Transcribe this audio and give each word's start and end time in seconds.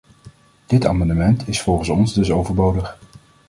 Dit 0.65 0.85
amendement 0.85 1.47
is 1.47 1.61
volgens 1.61 1.89
ons 1.89 2.13
dus 2.13 2.31
overbodig. 2.31 2.97